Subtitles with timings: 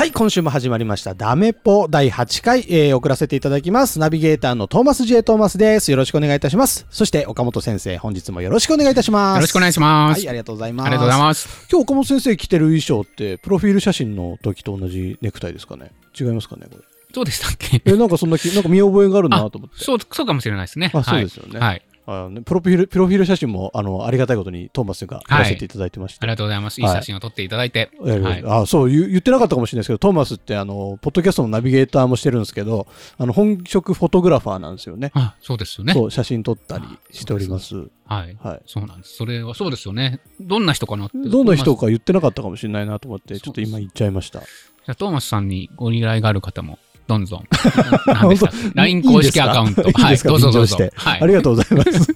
[0.00, 1.14] はい、今週も始まりました。
[1.14, 3.98] ダメポ第8回、えー、送らせていただきます。
[3.98, 5.22] ナビゲーターのトーマス J.
[5.22, 5.90] トーマスです。
[5.90, 6.86] よろしくお願いいたします。
[6.88, 9.36] そして、岡本先生、本日もよろしくお願いいたします。
[9.36, 10.20] よろしくお願いします。
[10.20, 10.86] はい、ありがとうございます。
[10.86, 11.66] ありがとうございます。
[11.70, 15.92] 今日岡本先生着てる衣装って、プロフィール写真の時と同じネクタイですかね？
[16.18, 16.84] 違いますかねこれ？
[17.12, 17.82] そうでしたっけ？
[17.84, 19.84] え、なんかそんな気、なんか見覚えがあるなと思って。
[19.84, 20.92] そう、そうかもしれないですね。
[20.94, 21.82] あそうですよねはい。
[22.06, 26.18] あのねプロフィール、プロフィール写真も、あの、ありがたいことにトーマスが撮らせていただいてまして。
[26.22, 26.80] ありがとうございます。
[26.80, 27.90] いいはい写真を撮っていただいて。
[28.04, 28.44] えーはい。
[28.46, 32.86] あそう言う言ってなかったかもしれないですけど、トーマスってあの、ポッドキャストのナビゲーターもしてるんですけど、
[33.18, 35.12] あの本職フォトグラファーなんですよね。
[35.14, 35.92] あ、そうですよね。
[35.92, 37.76] そう、写真撮ったりしております。
[38.06, 38.36] はい。
[38.42, 38.60] はい。
[38.66, 39.16] そうなんです。
[39.16, 40.20] それはそうですよね。
[40.40, 41.18] どんな人かなって。
[41.18, 44.40] どんな人か言ってなかったかもしれないなと思って、ちょっと今言っちゃいました。
[44.40, 46.78] じゃあトーマスさんにご依頼がある方も、
[47.10, 47.44] どんどん。
[48.74, 49.82] ?LINE 公式アカウント。
[49.82, 49.90] はい。
[49.90, 50.28] いいですか？
[50.30, 50.76] どうぞどうぞ。
[50.94, 51.20] はい。
[51.22, 52.14] ありがとうございます。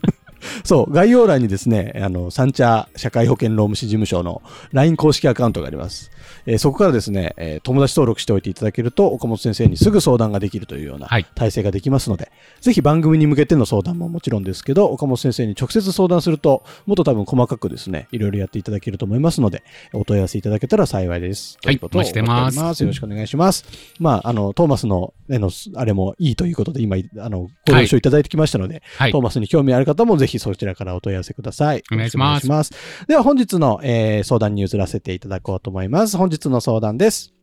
[0.64, 6.10] そう、概要欄にですね、あの、三茶社会保険労務士事務所の LINE 公式アカウントがあります。
[6.46, 21.58] えーそこからですね、えー友達登録しておいていただけると、岡本先生にすぐ相談ができるというようなはい体制ができますので、ぜひ番組に向けての相談ももちろんですけど、岡本先生に直接相談すると、もっと多分細かくですね、いろいろやっていただけると思いますので、お問い合わせいただけたら幸いです。
[21.64, 23.64] はいということをお待ちしてますよろしくお願いします。
[23.98, 29.22] まあ、あの、トーマスの、えの、あれもいいということで、今、あの、ご了承いただいてきましたので、はいトー。
[29.22, 31.82] マスに興味ある方もぜひそちらからお問い合わせください。
[31.92, 32.72] お願いしますます
[33.06, 36.16] では本日の、えー相談に移らせていただこうと思います。
[36.16, 37.34] 本日の相談です。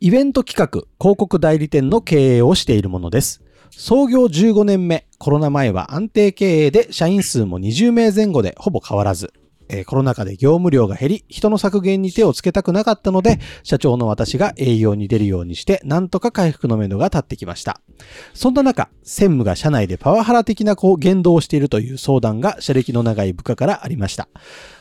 [0.00, 3.42] イベント企画、広告代理店の経営をしているものです。
[3.70, 9.32] 創業15年目、コロナ前は安定経営で社員数も20名前後でほぼ変わらず、
[9.68, 17.80] えーコロナ禍で業務量が減り、人の削減に手をつけたくなかったので、社長の私が営業に出るようにして、なんとか回復のめどが立ってきました。
[18.34, 24.28] そんな中、専務が社内でパワハラ的な言動をしているという相談が社歴の長い部下からありました。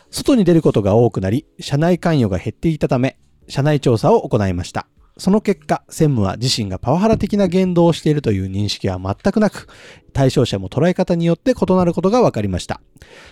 [0.10, 3.18] 外に出ることが多くなり、社内関与が減っていたため、
[3.48, 4.88] 社内調査を行いました。
[5.18, 9.68] その結果、専務は自身がパワハラ的な言動をしているという認識は全くなく、
[10.14, 12.80] 対象者も捉え方によって異なることが分かりました。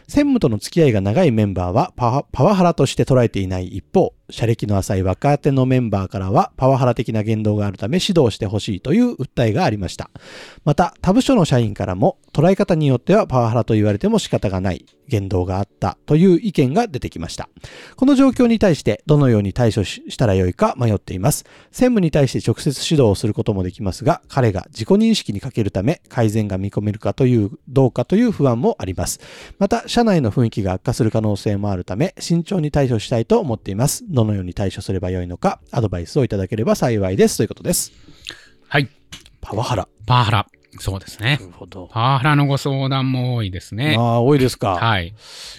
[0.07, 10.09] 専務との付き合いが長いメンバーはパワハラとして捉えていない一方、社歴の浅い若手のメンバーからはパワハラ的な言動があるため指導してほしいという訴えがありました。
[10.65, 17.49] また、他部署の社員からも捉え方によってはパワハラと言われても仕方がない言動があったという意見が出てきました。
[17.97, 21.43] この状況に対してどのように対処ししたらよいか迷っています。
[21.71, 29.19] 専務に対して直接指導をすることもできますが、彼が自己認識に欠けるため改善が見込めるかという、どうかという不安もあります。
[29.59, 34.03] また、社内の雰囲気が悪化する可能性もあるため、慎重に対処したいと思っています。
[34.07, 37.37] どのように対処すればよいのか、アドバイスをいただければ幸いです。
[37.37, 37.91] ということです。
[38.67, 38.89] はい。
[39.41, 39.87] パワハラ。
[40.05, 40.60] パワハラ。
[40.79, 41.37] そうですね。
[41.41, 41.89] るほど。
[41.91, 43.95] パワハラのご相談も多いですね。
[43.97, 44.75] ああ、多いですか。
[44.75, 45.13] はい。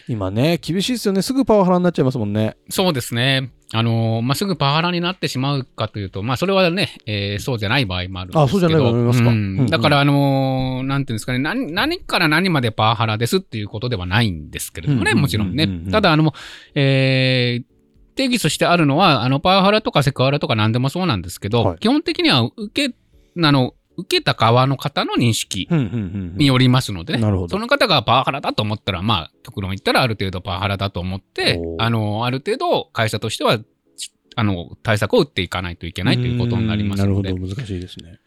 [0.08, 1.22] 今ね、厳しいですよね。
[1.22, 2.56] すぐパワハラになっちゃいますもんね。
[2.70, 3.50] そうですね。
[3.74, 8.42] あのーまあ、すぐパワハラになってしまうかというと、まあ、それはね、えーそうじゃない場合もあるんですけど。
[8.42, 15.68] あそうじゃない場合もありますかうんだから、あのーなんていうんですかね、何、何から何までパワハラですっていうことではないんですけれどもね、もちろんね。
[15.90, 16.32] ただ、あの、
[16.74, 17.72] えー
[18.14, 22.94] 定義としてあるのは、あの、パワハラとかセクハラとか何でもそうなんですけど、はい基本的には受け、
[23.42, 37.30] あの、受けた側の方の認識によりますのでその方がパワハラだと思ったら、まあ、極論言ったらある程度パワハラだと思ってあの、ある程度会社としては、ちあの、対策を打っていかないといけないということになりますので。
[37.30, 37.46] うんなる。
[37.46, 38.18] ほど、難しいですね。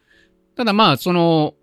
[0.56, 1.54] ただまあ、その、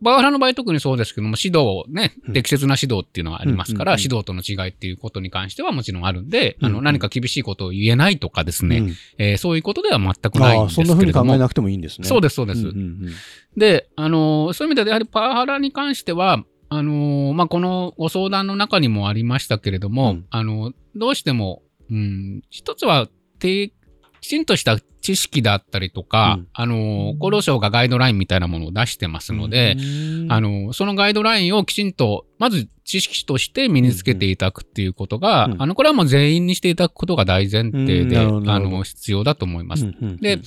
[0.00, 4.02] おパワハラの場合特にそうですけども、指導ねうん、適切な指導っていうのがありますから、うんうんうん。
[4.02, 6.28] 指導との違いっていうことに関してはもちろんあるん。
[6.28, 8.94] で、あの、うんうん何か厳しいことを言えないとかですね、うん。
[9.18, 11.30] えーそういうことでは全くないんですそんな風にけれども。
[11.30, 12.06] 考えなくてもいいんですね。
[12.06, 12.60] そうです、そうです。
[12.60, 13.12] うんうんうん。
[13.56, 20.26] で、あのーそういう意味では、やはりパワハラに関しては、あのーまあ、このご相談の中にもありましたけれども、うん。
[20.30, 23.08] あのどうしても、うん、一つは、
[23.38, 23.72] て
[24.20, 24.78] きちんとした
[25.08, 26.48] 知識だったりとか、うん。
[26.52, 30.26] あの厚労省がガイドラインみたいなものを出してますので、うん。
[30.30, 35.62] あのそのガイドラインをきちんと、まず知識として身につけていただくっていうことが、うん。
[35.62, 38.50] あの、これはもう全員にしていただくことが大前提で、うん。
[38.50, 39.90] あの、必要だと思います。
[40.20, 40.40] で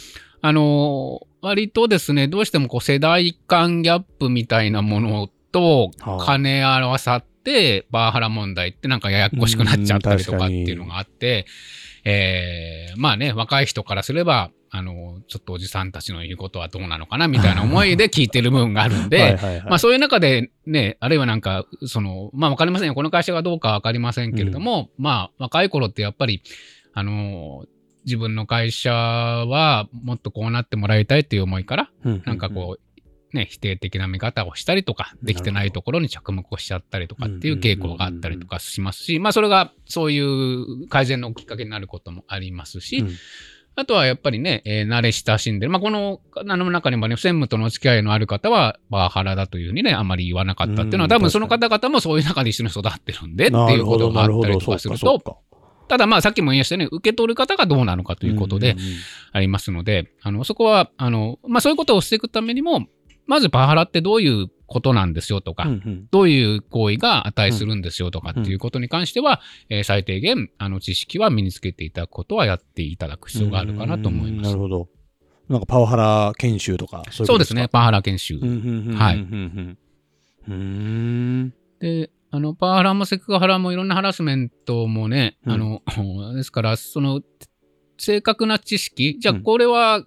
[0.44, 6.26] あの割とですね、どうしてもこう世代間ギャップみたいなものとはあ。
[6.26, 11.46] 兼ね合わさって、パワハラ問題ってなんかややこしくなっちゃったりとかっていうのがあって、
[12.04, 19.64] えーまあね、若い人からすれば、あの、ちょっとおじさんたちの言うことはどうなのかなみたいな思いで 聞いてる部分があるんで、はいはいはい。
[19.66, 22.96] まあそういう中でね、あるいはなんか、その、まあわかりませんよ。
[22.96, 26.42] この会社がどうかわかりませんけれども、まあ若い頃ってやっぱり、
[26.94, 27.66] あの、
[28.06, 32.24] 自分の会社はもっとこうなってもらいたいっていう思いから、うん。
[32.26, 32.91] なんかこう、
[33.34, 43.12] ね、否定的な見方をしたりとか、できてないところに着目をしちゃったりとかっていう傾向があったりとかしますし、まあそれがそういう改善のきっかけになることもありますし、うん。
[43.76, 45.72] あとはやっぱりね、えー慣れ親しんでる。
[45.72, 55.38] まあ、この、あの中にもね、専務とのお付き合いのある方は、パワハラだというふうにね、あんまり言わなかったっていうのは、うん多分その方々もそういう中で一緒に育ってるんでってないうことがあったりとか、かすると。
[55.88, 58.78] ただまあさっきも言いましたよね、受け取る方がどうなのかということで
[59.34, 62.88] ありますので、あの、そこは、あの、まあそういうことをしていくためにも、
[63.28, 74.58] まずパワハラってどういうことなんですよとか、うんうんどういう行為が値するんですよとかっていうことに関しては、えー最低限、あの知識は身につけていただくことはやっていただく必要があるかなと思いますうんなる。
[74.60, 74.90] ほど。
[75.50, 77.68] なんかパワハラ研修とか、そうですね、。
[77.68, 78.36] パワハラ研修。
[78.36, 79.78] うんうんうんうんはいうん
[80.48, 85.82] うんうんで、あの、パワハラもセクハラもいろんなハラスメントもね、うんあの、
[86.34, 87.22] ですから、その、
[87.98, 90.06] 正確な知識、じゃあうんこれは、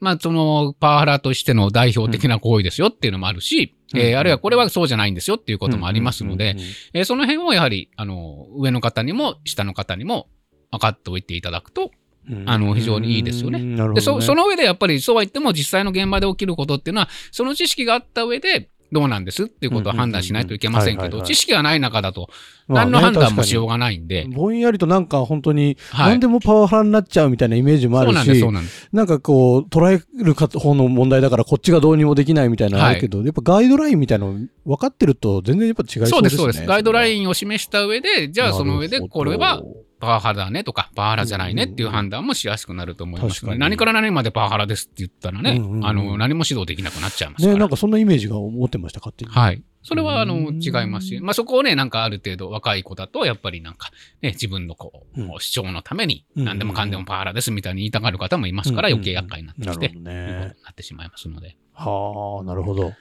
[0.00, 4.00] まあ、その、パワハラとしての代表的な行為ですよっていうのもあるし、うん。
[4.00, 6.56] えーあるいはこれはそうじゃないんですよっていうこともありますので、
[6.92, 10.28] えーその辺をやはり、あの、上の方にも下の方にも
[10.70, 11.90] 分かっておいていただくと、
[12.28, 12.44] うん。
[12.48, 13.60] あの非常にいいですよね。
[13.60, 13.76] うん。
[13.76, 13.94] なるほどね。
[13.96, 22.28] でそその上でやっぱりそうは言っても実際の現場で起きることっていうのは、その知識があった上で、どうなんですっていうことを判断しないといけませんけど、知識がない中だと、
[22.68, 24.22] 何の判断もしよう確がないんで。
[24.22, 26.10] かに、ぼんやりとなんか本当に、はい。
[26.10, 28.88] 何でもパワハラになっちゃうみたいなイメージもあるし、そうなんです、そうなんです。
[28.92, 34.34] なんかこう、捉える方の問題だからこっちがどうにもできないみたいなのあるけど、やっぱガイドラインみたいなの
[34.64, 36.12] 分かってると全然やっぱ違いそうですね。
[36.12, 36.66] そうです、そうです。
[36.66, 39.62] ガイドラン、インを示した上で、じゃあその上で、これは
[39.98, 47.60] パワハラだねとか、パワハラじゃないねっていう判断もしやすくなると思いますので、確かに何から何までパワハラですって言ったらね、うんうんうんあの、何も指導できなくなっちゃいますかね、ら。
[47.60, 49.30] なんかそんなイメージが持ってました、勝手に。
[49.30, 49.62] はい。
[49.82, 53.90] それは、あの、うん違いますし、まあ、そこをね、なんかある程度若い子だと、やっぱりなんか、
[54.20, 60.62] ね、自分のこう、うん主張のために、うん何でもかんでもパワハラですみたいに言いたがる方もいますから、うん余計厄介になってきて、うことねに。
[60.64, 61.56] なってしまいますので。
[61.72, 62.92] はあ、なるほど。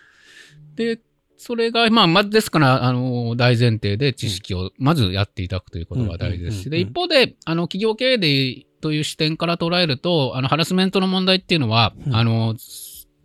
[0.76, 1.00] で、
[1.38, 12.16] それが、まあ、まずですから、あの、大前提で知識をまずやっていただくということが大事ですし、で、一方で、あの、企業経営で、という視点から捉えると、あの、ハラスメントの問題っていうのは、うん。
[12.16, 12.56] あの、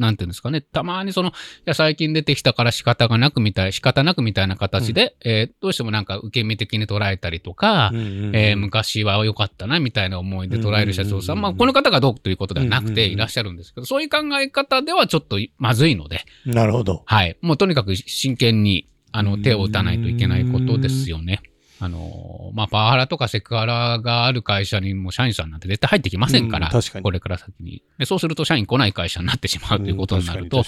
[0.00, 1.32] なんていうんですかね、たまにその、い
[1.66, 11.44] や最近出てきたから仕方がなくみたい、仕方なくみたいな形で、えーどうしてもなんか受け身的に捉えたりとか、えー昔は良かったなみたいな思いで捉える社長さん、うんうん。
[11.44, 11.52] うんうん。
[11.52, 12.94] まあ、この方がどうということではなくうんうんうん。
[12.94, 17.02] ていらっしゃるんですけど、そういう考え方ではちょっとまずいので、なるほど。
[17.04, 17.36] はい。
[17.42, 19.42] もうとにかく真剣に、あの、うん。
[19.42, 21.42] 手を打たないといけないことですよね。
[21.82, 28.04] あの、まあ、パワハラとかセクハラがある会社にも社員さんなんて絶対入ってきませんから、うん確かにこれから先にで。
[28.04, 30.62] そうすると社員来ない会社になってしまうということになると、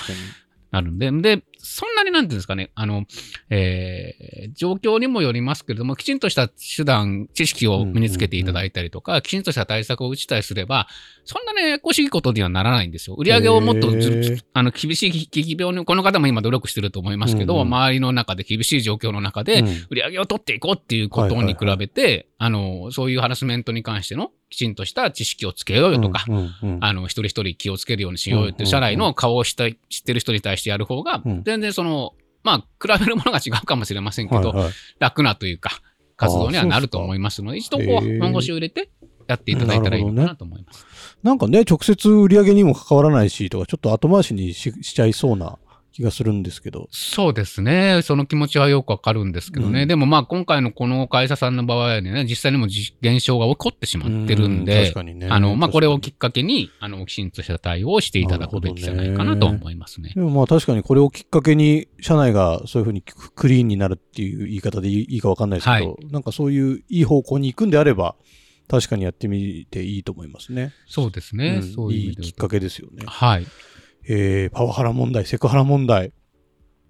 [0.71, 3.05] なるんで、で、そんなになんていうんですかね、あの、
[3.51, 10.89] えー状況にもよりますけれども、きちんとした手段、知識を身につけていただいたりとか、きちんとした対策を打ちたりすれば、
[11.25, 13.17] そんなね、ややこしいことにはならないんですよ。
[13.17, 13.89] 売り上げをもっと
[14.53, 19.67] あの厳しい危機病に、この方も今努力してると思いますけど、うんうん周りの中で厳しい状況の中で、うん。
[19.91, 26.79] 売り上げを取っていこうっていうことに比べて、あの、そういうハラスメントに関してのきちんとした知識をつけようよとか、うんうんうん。
[26.81, 28.71] あの、一人一人気をつけるようにしようよっていう、うんうんうん。
[28.71, 34.73] 社内の顔をした知ってる人に対してやる方がうん、全然その、まあ、比べるものが違うかもしれませんけど、はいはい。
[34.99, 35.71] 楽なというか、
[36.17, 38.91] 活動にはなると思いますので、一度こう、本腰を入れて
[39.29, 40.87] やっていただいたらいいのかなと思います。
[41.23, 45.59] なんかね、直接売り上げにも関わらないしとか、ちょっと後回しにししちゃいそうな
[45.93, 46.89] 気がするんですけど。
[46.91, 48.01] そうですね。
[48.03, 49.83] その気持ちはよくわかるんですけどね。
[49.83, 55.29] うんでもまあ今回のこの会社さんの場合はね、実際にもじ現象が起こってしまってるんうでね。
[55.29, 60.09] あの、まあこれをきっかけに、あの、きちんとした対応をしていただくべきじゃないかなと思いますね。
[60.09, 68.17] にでもまあ確かにこれをきっかけに、社内がそういうふうにククリーンになるっていう言い方でいいいいかわかんないですけど、なんかそういういい方向に行くんであれば、
[68.69, 70.73] 確かにやってみていいと思いますね。
[70.87, 71.61] そうですね。
[71.63, 73.05] うんそういう意いいきっかけですよね。
[73.07, 73.47] はい。
[74.09, 76.13] えー、パワハラ問題、セクハラ問題。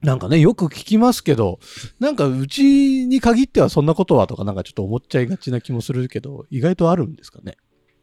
[0.03, 1.61] なんかね、よく聞きますけど、
[2.01, 7.57] なんかうちに限ってはそんなことはとかなんかちょっと思っちゃいがちな気もするけど、意外とあるんですかね？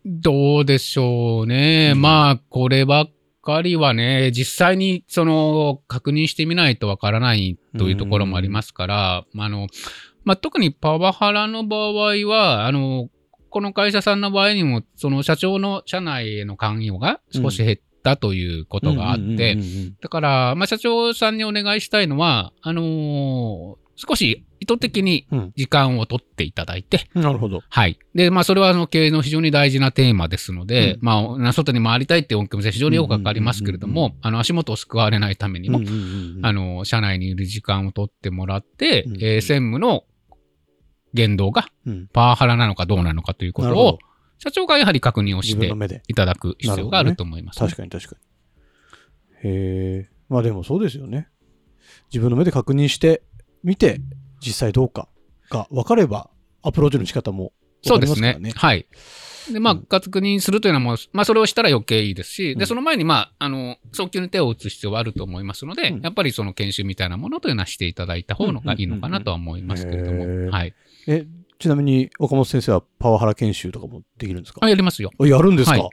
[0.06, 1.92] どうでしょうね。
[1.94, 3.12] うんまあ、こればっ
[3.42, 9.68] かりはね、実際にその確認してみないとわからないというところもありますから、まああの、
[10.24, 13.10] まあ、特にパワハラの場合は、あの、
[13.50, 25.54] この会社さんの場合にも、その社長の社内への関与が少し減ったったということがあって、うんうんうんうんだから、まあ、社長さんにお願いしたいのは、あのー少し意図的にうん。
[25.58, 27.62] 時間を取っていただいて、なるほど。
[27.68, 28.00] はい。
[28.16, 31.00] で、まあ、それはあの経営の非常に大事なテーマですので、うん。
[31.02, 36.46] まあ、外に回りたいっていう音響も非常によくわかりますけれどうんも、あの、足元を救われないためにも、うんうんうんうん。
[36.46, 40.06] あの、社内にいる時間を取ってもらって、うんえー専務の
[41.14, 42.08] 言動がうん。
[42.08, 44.00] パワハラなのかどうなのかということを
[44.40, 46.00] 社長がやはり確認をして。
[46.08, 48.16] いただく必要があると思います、確かに確か
[49.44, 49.50] に。
[49.50, 50.10] へえ。
[50.30, 51.28] まあでもそうですよね。
[52.12, 53.24] 自分の目で確認して
[53.64, 54.02] みて、
[54.40, 55.08] 実際どうか
[55.50, 56.30] が分かれば、
[56.62, 58.40] アプローチの仕方もそうですすからね。。
[58.40, 58.88] ねはい。
[59.52, 70.74] で、まあうん、確認するというのはもう、まあ、それをしたら余計いいですし、うんで、その前に、まあ、あの、早急に手を打つ必要はあると思いますので、うんやっぱりその研修みたいなものというのはしていただいた方のがいいのかなとは思いますけれども、はい。
[71.08, 71.26] え、
[71.60, 74.62] ちなみに岡本先生はパワハラ研修とかもできるんですか？
[74.64, 75.12] あ、やりますよ。
[75.20, 75.90] あやるんですか、はい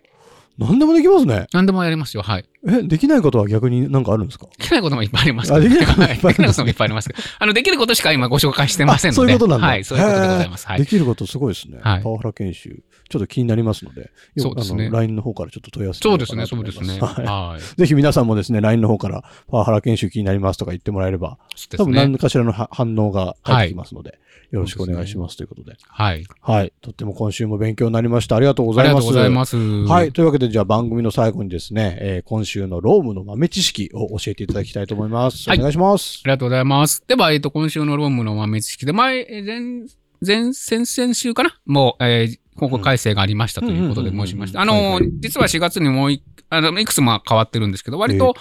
[0.58, 1.49] 何でもできますね。
[1.52, 2.23] 何でもやりますよ。
[2.23, 2.49] はい。
[2.66, 4.46] え、できないことは逆になんかあるんですか？
[4.58, 7.23] できないこともいっぱいありますあできないこともはいいっぱいあるんですねできないこともいっぱいありますけど。
[7.38, 9.16] あの、できることしか今ご紹介してませんので。
[9.16, 10.66] あそういうことなんだはい、そういうことでございます。
[10.66, 10.78] はい。
[10.78, 11.78] できることすごいですね。
[11.80, 12.82] はいパワハラ研修。
[13.08, 16.99] ちょっと気になりますので、よそうですね LINE の方からちょっと問い合わせてそうですね、そうですね。
[16.99, 17.61] はいはい。
[17.78, 21.38] ぜひ皆さんもですね、LINE の方からパワハラ研修気になりますとか言ってもらえれば、
[21.70, 22.18] ね多分何。
[22.18, 24.18] かしらのは反応が返ってきますので、
[24.50, 25.76] よろしくお願いしますということで。
[25.87, 26.25] はい。
[26.40, 26.73] はい。
[26.80, 28.35] とっても今週も勉強になりました。
[28.37, 28.94] ありがとうございます。
[28.96, 29.56] ありがとうございます。
[29.56, 30.12] はい。。
[30.12, 35.48] というわけで、じゃあ番組の最後にですね、えー今週のロームの豆知識を教えていただきたいと思います。
[35.48, 36.20] はいお願いします。
[36.25, 37.02] ありがとうございます。
[37.06, 41.58] では、えっと、今週のロームの豆知識で、前、えー前、前、先々週かな？
[41.66, 44.60] もう、えー、広告改正がありましたということで申しました。
[44.60, 48.34] あの、実は4月にもうい、あの、いくつも変わってるんですけど、割と、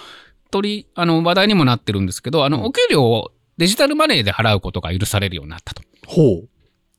[0.50, 6.48] 取り、あの、話題にもなってるんですけど、あの、うんお給料をデジタルマネーで払うことが許されるようになったとほう。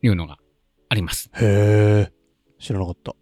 [0.02, 0.38] いうのが
[0.90, 1.30] あります。
[1.34, 2.12] へえ。
[2.60, 3.16] 知らなかった。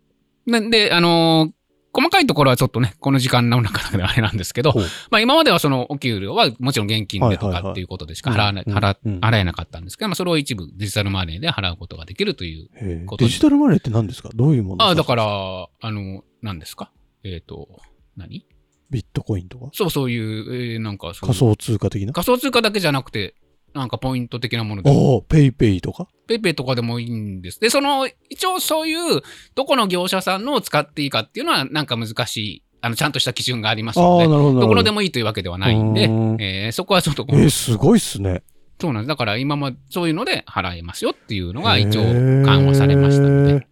[0.45, 1.54] なんで、あのー
[1.95, 4.73] 細かいところはちょっとね、この時間の中であれなんですけど
[5.09, 9.19] まあ今まではそのお給料はもちろん現金でとかっていうことでしか払わない、うん払うん。
[9.19, 13.05] 払えなかったんですけど、まあそれを一部デジタルマネーで払うことができるという。
[13.05, 14.29] ことデジタルマネーって何ですか？
[14.35, 16.91] どういうものああ、だからら。、あの、何ですか？
[17.23, 17.69] えっ、と、
[18.17, 18.45] 何？
[18.91, 19.69] ビットコインとか？
[19.73, 21.13] そうそういう、えーなんかう。
[21.13, 22.13] 仮想通貨的な？
[22.13, 23.35] 仮想通貨だけじゃなくて、
[23.75, 26.07] なんかポイント的なもので、おお、ペイペイとか？
[26.27, 27.59] ペイペイとかでもいいんです。
[27.59, 29.21] で、その、一応そういう、
[29.53, 34.59] どこの業者さんのを使っていいかっていうのは、なんか難しい、あの、ちゃんとした基準がありますので、どど。
[34.61, 38.43] どこのでもいいというわけではないんでえーそこはちょっとえー、すごいっすね。
[38.79, 39.07] そうなんです。
[39.09, 43.67] だから今もそういうので払えますよっていうのが一応緩和されましたので、。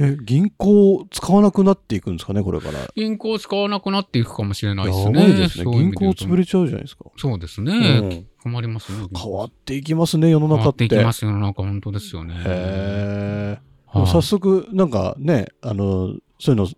[0.00, 2.78] え、銀行使わなくなっていくんですかね、これから。
[2.94, 5.48] 銀行使わなくなっていくかもしれないやですね。
[5.48, 5.64] すね。
[5.64, 7.06] 銀行潰れちゃうじゃないですか。
[7.16, 7.98] そうですうね。
[8.00, 9.08] ん困りますね。
[9.16, 10.58] 変わっていきますね、世の中っ。
[10.58, 11.32] 変わってていきますよ。
[11.32, 12.34] なんか本当ですよね。
[12.34, 13.58] へえ。
[13.86, 16.68] はい早速、なんかね、あの、そういうの、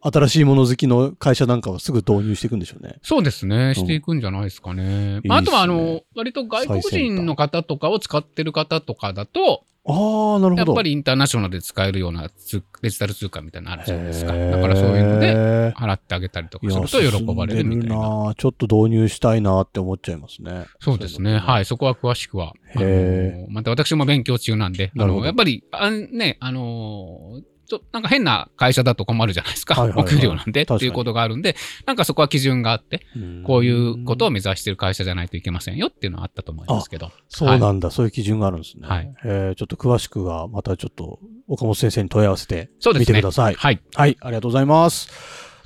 [0.00, 2.96] 新しいもの好きの会社なんかはすぐ導入していくんでしょうね。
[3.02, 3.74] そうですね。
[3.74, 5.20] していくんじゃないですかね。
[5.24, 10.70] まああとは、あの、割と外国人の方とかを使ってる方とかだと、ああ、なるほど。
[10.70, 14.32] やっぱりインターナショナルで使えるような通デジタル通貨みたいなのあるじゃないですか。
[14.32, 17.96] だからそういうので、払ってあげたりとかすると喜ばれるみたいな。
[17.96, 20.66] なちょっと導入したいなって思っちゃいますね。
[20.80, 21.38] そうですね。
[21.38, 21.64] はい。
[21.64, 22.52] そこは詳しくは。
[22.76, 29.74] あへのまた私も勉強中なんで、あなるほどの、やっぱり、あんね、あのーちょなんか変な会社だと困るじゃないですか。
[29.74, 31.54] はいはいはいお給料なんでっていうことがあるんで、
[31.86, 37.10] なんかそこは基準があって、うんこういうことを目指している会社じゃないといけませんよっていうのはあったと思いますけど。
[37.28, 38.88] そうなんだ、そういう基準があるんですね。
[38.88, 42.70] はいえーちょっと詳しくは、またちょっと、岡本先生に問い合わせて。
[42.94, 43.54] 見てください。
[43.54, 43.80] はい。
[43.94, 45.08] はい、ありがとうございます。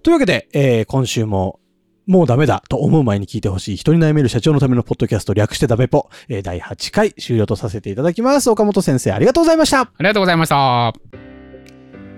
[0.03, 1.61] というわけで、えー今週も、
[2.07, 8.51] もうダメだと思う前に聞いてほしい人に悩める社長のためのポッドキャスト略してダメポ、えー第8回終了とさせていただきます。
[8.51, 9.81] 岡本先生ありがとうございました。
[9.83, 11.32] ありがとうございました。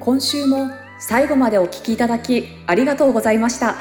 [0.04, 3.74] 今週も最後までお聞きいただきありがとうございました。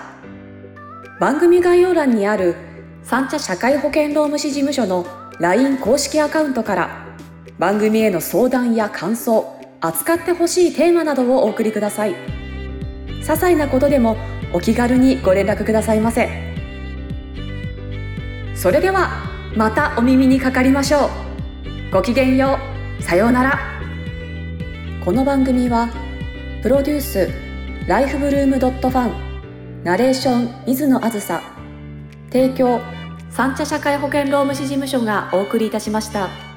[1.20, 2.56] 番組概要欄にある
[3.04, 5.06] 三茶社会保険労務士事務所の
[5.42, 7.06] LINE 公式アカウントから
[7.60, 12.16] 番組への相談や感想扱ってほしいテーマなどをお送りください。
[13.08, 14.16] 些細なことでも
[14.54, 16.30] お気軽にご連絡くださいませ。
[18.56, 19.10] それでは
[19.58, 21.92] またお耳にかかりましょう。
[21.92, 22.58] ごきげんよ
[22.98, 23.04] う。
[23.04, 23.60] さようなら。
[25.04, 25.90] この番組は
[26.64, 27.30] プロデュース
[27.90, 31.44] ライフブルームドットファンナレーション水野あずさ
[32.32, 32.80] 提供
[33.30, 36.53] 三茶社会保険労務士事務所がお送りいたしました。